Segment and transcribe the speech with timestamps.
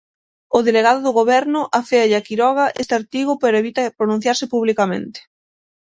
[0.57, 5.19] O delegado do Goberno aféalle a Quiroga este artigo pero evita pronunciarse publicamente.